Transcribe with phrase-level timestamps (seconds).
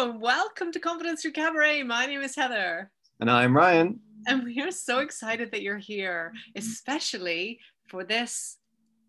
[0.00, 1.82] Hello, and welcome to Confidence Through Cabaret.
[1.82, 2.90] My name is Heather.
[3.20, 4.00] And I'm Ryan.
[4.26, 8.56] And we are so excited that you're here, especially for this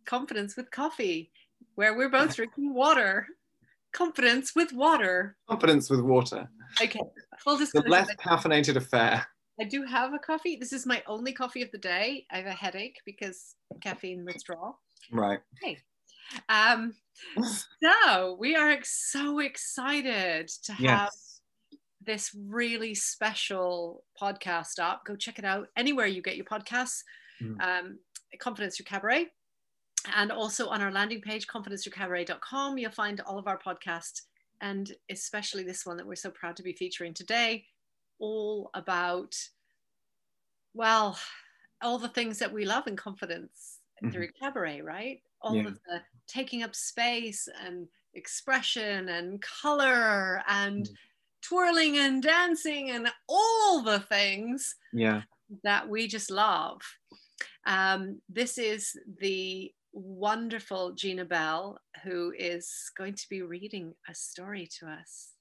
[0.06, 1.32] Confidence with Coffee,
[1.76, 3.26] where we're both drinking water.
[3.94, 5.38] Confidence with water.
[5.50, 6.50] Confidence with water.
[6.82, 7.00] Okay,
[7.40, 7.86] full disclosure.
[7.86, 9.26] The less caffeinated affair.
[9.62, 10.58] I do have a coffee.
[10.58, 12.26] This is my only coffee of the day.
[12.32, 14.82] I have a headache because caffeine withdrawal.
[15.10, 15.40] Right.
[16.50, 16.94] Um,
[17.84, 21.42] so we are ex- so excited to have Yes.
[22.06, 25.06] this really special podcast up.
[25.06, 27.04] Go check it out anywhere you get your podcasts.
[27.42, 27.62] Mm.
[27.62, 28.00] Um,
[28.40, 29.28] Confidence Through Cabaret.
[30.16, 34.22] And also on our landing page, confidencethroughcabaret.com, you'll find all of our podcasts
[34.62, 37.66] and especially this one that we're so proud to be featuring today,
[38.20, 39.36] all about,
[40.74, 41.18] well,
[41.82, 43.80] all the things that we love in confidence
[44.12, 45.22] through cabaret, right?
[45.42, 45.68] All Yeah.
[45.68, 50.98] of the taking up space and expression and color and Mm.
[51.42, 55.24] twirling and dancing and all the things Yeah.
[55.64, 56.82] that we just love.
[57.66, 64.68] Um, this is the wonderful Gina Bell, who is going to be reading a story
[64.80, 65.34] to us.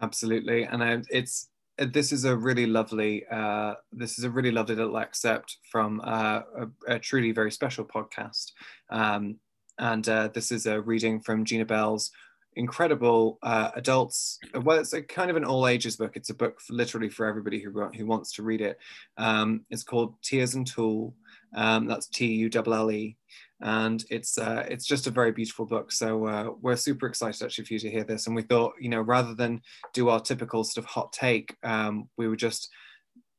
[0.00, 0.64] Absolutely.
[0.64, 4.98] And I, it's this is a really lovely uh, this is a really lovely little
[4.98, 8.52] excerpt from uh, a, a truly very special podcast.
[8.90, 9.36] Um,
[9.78, 12.10] and uh, this is a reading from Gina Bell's
[12.56, 14.38] incredible uh, adults.
[14.54, 16.16] Well, it's a kind of an all ages book.
[16.16, 18.78] It's a book for, literally for everybody who who wants to read it.
[19.18, 21.14] Um, it's called Tears and Tulle.
[21.54, 23.16] Um, that's T U L L E,
[23.62, 25.90] and it's uh, it's just a very beautiful book.
[25.92, 28.26] So uh, we're super excited actually for you to hear this.
[28.26, 29.62] And we thought, you know, rather than
[29.94, 32.68] do our typical sort of hot take, um, we would just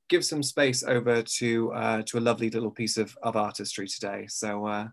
[0.10, 4.26] give some space over to uh, to a lovely little piece of, of artistry today.
[4.28, 4.88] So uh,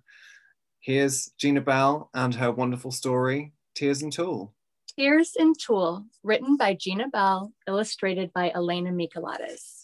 [0.81, 4.53] here's Gina Bell and her wonderful story, Tears and Tulle.
[4.97, 9.84] Tears and Tulle, written by Gina Bell, illustrated by Elena Michelatis.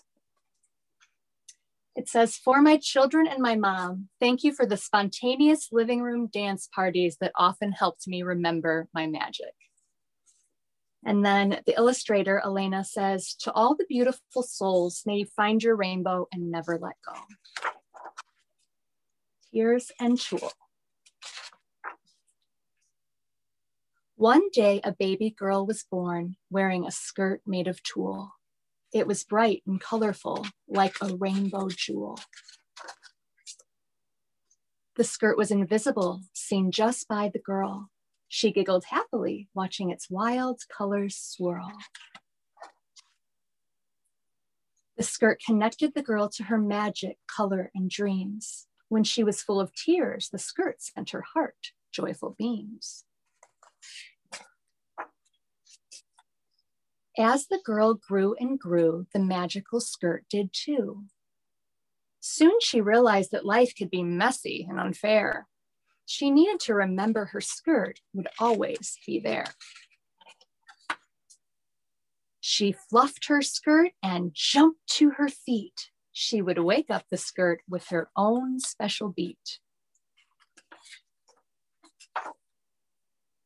[1.96, 6.28] It says, For my children and my mom, thank you for the spontaneous living room
[6.28, 9.54] dance parties that often helped me remember my magic.
[11.04, 15.74] And then the illustrator, Elena, says, To all the beautiful souls, may you find your
[15.74, 17.18] rainbow and never let go.
[19.52, 20.52] Tears and Tulle.
[24.16, 28.34] One day, a baby girl was born wearing a skirt made of tulle.
[28.92, 32.18] It was bright and colorful, like a rainbow jewel.
[34.96, 37.90] The skirt was invisible, seen just by the girl.
[38.28, 41.72] She giggled happily, watching its wild colors swirl.
[44.96, 48.66] The skirt connected the girl to her magic, color, and dreams.
[48.88, 53.04] When she was full of tears, the skirt sent her heart joyful beams.
[57.18, 61.04] As the girl grew and grew, the magical skirt did too.
[62.20, 65.48] Soon she realized that life could be messy and unfair.
[66.06, 69.46] She needed to remember her skirt would always be there.
[72.40, 75.90] She fluffed her skirt and jumped to her feet.
[76.12, 79.60] She would wake up the skirt with her own special beat.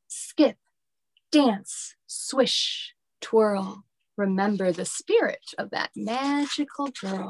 [0.09, 0.57] Skip,
[1.31, 2.94] dance, swish,
[3.25, 3.85] twirl.
[4.17, 7.29] Remember the spirit of that magical girl.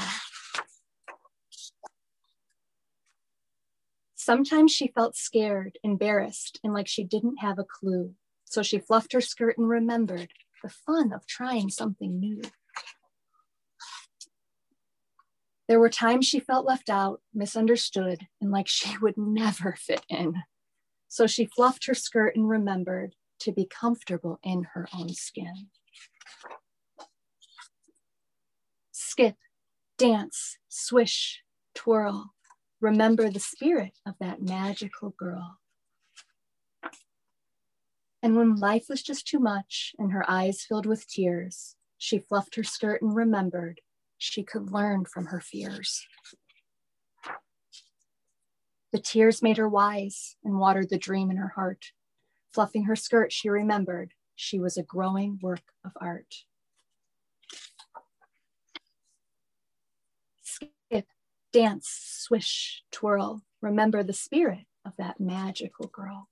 [4.16, 8.14] Sometimes she felt scared, embarrassed, and like she didn't have a clue.
[8.44, 10.28] So she fluffed her skirt and remembered
[10.62, 12.42] the fun of trying something new.
[15.68, 20.42] There were times she felt left out, misunderstood, and like she would never fit in.
[21.08, 25.68] So she fluffed her skirt and remembered to be comfortable in her own skin.
[29.14, 29.36] Skip,
[29.96, 32.34] dance, swish, twirl.
[32.80, 35.60] Remember the spirit of that magical girl.
[38.24, 42.56] And when life was just too much and her eyes filled with tears, she fluffed
[42.56, 43.80] her skirt and remembered
[44.18, 46.04] she could learn from her fears.
[48.90, 51.92] The tears made her wise and watered the dream in her heart.
[52.52, 56.34] Fluffing her skirt, she remembered she was a growing work of art.
[60.90, 61.08] Skip,
[61.54, 63.42] dance, swish, twirl.
[63.62, 66.28] Remember the spirit of that magical girl.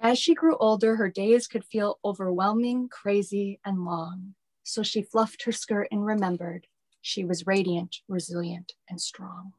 [0.00, 4.34] As she grew older, her days could feel overwhelming, crazy, and long.
[4.64, 6.66] So she fluffed her skirt and remembered
[7.00, 9.52] she was radiant, resilient, and strong.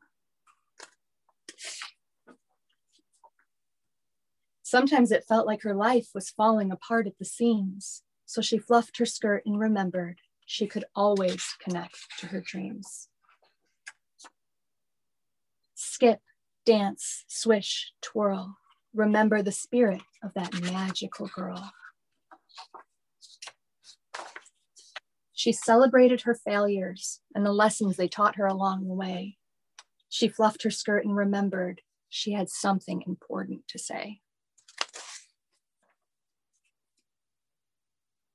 [4.64, 8.98] Sometimes it felt like her life was falling apart at the seams, so she fluffed
[8.98, 13.10] her skirt and remembered she could always connect to her dreams.
[15.76, 16.20] Skip,
[16.66, 18.58] dance, swish, twirl.
[18.94, 21.72] Remember the spirit of that magical girl.
[25.34, 29.38] She celebrated her failures and the lessons they taught her along the way.
[30.10, 34.22] She fluffed her skirt and remembered she had something important to say.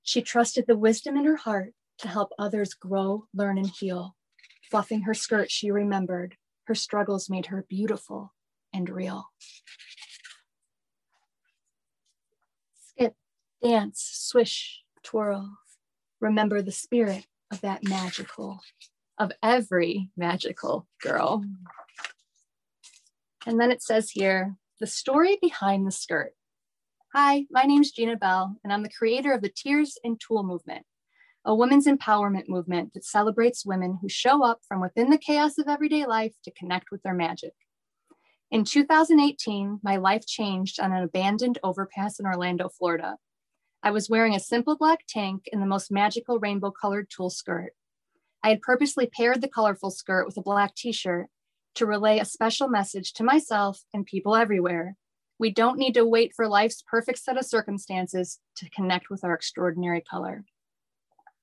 [0.03, 4.17] She trusted the wisdom in her heart to help others grow, learn, and heal.
[4.71, 8.35] Fluffing her skirt, she remembered her struggles made her beautiful
[8.75, 9.25] and real.
[12.79, 13.15] Skip,
[13.63, 15.57] dance, swish, twirl,
[16.21, 18.61] remember the spirit of that magical,
[19.19, 21.43] of every magical girl.
[23.47, 26.35] And then it says here, the story behind the skirt.
[27.15, 30.43] Hi, my name is Gina Bell, and I'm the creator of the Tears and Tulle
[30.43, 30.85] movement,
[31.49, 35.67] a women's empowerment movement that celebrates women who show up from within the chaos of
[35.67, 37.55] everyday life to connect with their magic.
[38.51, 43.17] In 2018, my life changed on an abandoned overpass in Orlando, Florida.
[43.83, 47.73] I was wearing a simple black tank and the most magical rainbow colored tulle skirt.
[48.43, 51.29] I had purposely paired the colorful skirt with a black t shirt
[51.77, 54.97] to relay a special message to myself and people everywhere.
[55.39, 59.33] We don't need to wait for life's perfect set of circumstances to connect with our
[59.33, 60.45] extraordinary color.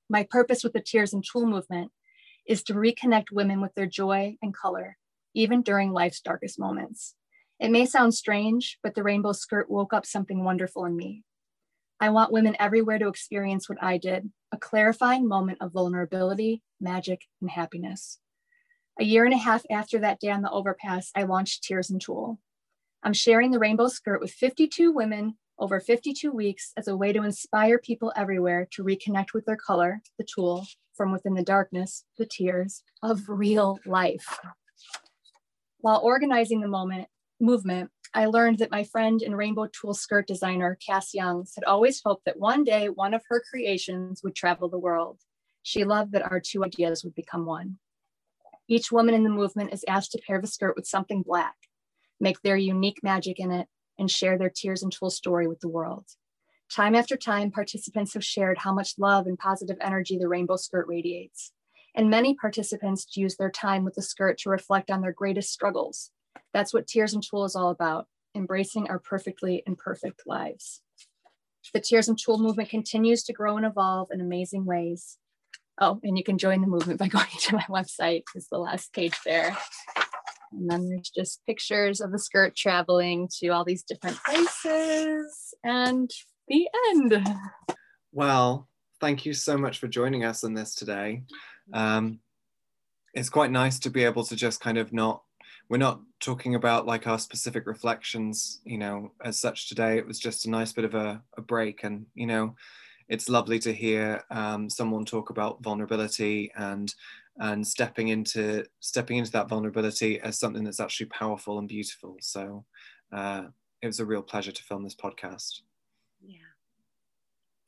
[0.08, 1.90] My purpose with the Tears and Tulle movement
[2.46, 4.96] is to reconnect women with their joy and color,
[5.34, 7.14] even during life's darkest moments.
[7.58, 11.24] It may sound strange, but the rainbow skirt woke up something wonderful in me.
[11.98, 17.22] I want women everywhere to experience what I did a clarifying moment of vulnerability, magic,
[17.40, 18.20] and happiness.
[19.00, 22.00] A year and a half after that day on the overpass, I launched Tears and
[22.00, 22.38] Tulle.
[23.02, 27.22] I'm sharing the rainbow skirt with 52 women over 52 weeks as a way to
[27.22, 32.26] inspire people everywhere to reconnect with their color, the tulle from within the darkness, the
[32.26, 34.38] tears of real life.
[35.78, 37.08] While organizing the moment,
[37.40, 42.00] movement, I learned that my friend and rainbow tulle skirt designer, Cass Youngs, had always
[42.04, 45.20] hoped that one day one of her creations would travel the world.
[45.62, 47.78] She loved that our two ideas would become one.
[48.68, 51.56] Each woman in the movement is asked to pair the skirt with something black,
[52.20, 53.68] make their unique magic in it,
[53.98, 56.04] and share their Tears and Tulle story with the world.
[56.70, 60.86] Time after time, participants have shared how much love and positive energy the rainbow skirt
[60.88, 61.52] radiates.
[61.94, 66.10] And many participants use their time with the skirt to reflect on their greatest struggles,
[66.52, 70.80] that's what Tears and Tulle is all about, embracing our perfectly imperfect lives.
[71.74, 75.18] The Tears and Tulle movement continues to grow and evolve in amazing ways.
[75.78, 78.92] Oh, and you can join the movement by going to my website, is the last
[78.92, 79.56] page there.
[80.56, 86.10] And then there's just pictures of the skirt traveling to all these different places and
[86.48, 87.26] the end.
[88.12, 88.68] Well,
[89.00, 91.22] thank you so much for joining us on this today.
[91.72, 92.20] Um,
[93.14, 95.22] it's quite nice to be able to just kind of not
[95.68, 99.98] we're not talking about like our specific reflections, you know, as such today.
[99.98, 101.82] It was just a nice bit of a, a break.
[101.82, 102.54] And, you know,
[103.08, 106.94] it's lovely to hear um, someone talk about vulnerability and
[107.38, 112.16] and stepping into stepping into that vulnerability as something that's actually powerful and beautiful.
[112.20, 112.64] So
[113.12, 113.44] uh,
[113.82, 115.60] it was a real pleasure to film this podcast.
[116.24, 116.38] Yeah.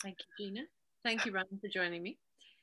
[0.03, 0.63] Thank you, Gina.
[1.05, 2.19] Thank you, Ryan, for joining me.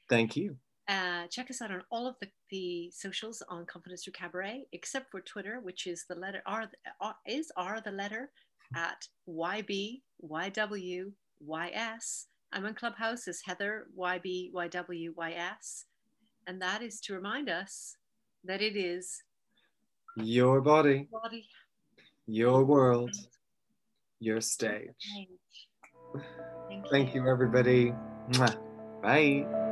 [0.10, 0.58] Thank you.
[0.88, 5.10] Uh, check us out on all of the, the socials on Confidence Through Cabaret, except
[5.10, 6.70] for Twitter, which is the letter R,
[7.01, 8.29] R is R the letter
[8.75, 12.27] at YB YW YS.
[12.54, 15.10] I'm on Clubhouse as Heather YB YW
[16.48, 17.96] And that is to remind us
[18.44, 19.22] that it is
[20.18, 21.46] your body, body
[22.28, 23.12] your world,
[24.20, 24.90] your stage.
[25.14, 25.30] Thank
[26.74, 27.94] you, Thank you everybody.
[29.02, 29.64] Bye.